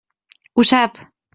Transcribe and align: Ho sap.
Ho 0.61 0.65
sap. 0.71 0.97